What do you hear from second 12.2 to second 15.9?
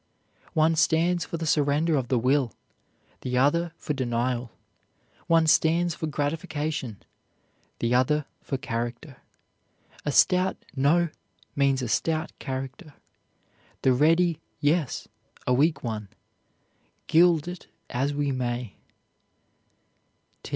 character, the ready "yes" a weak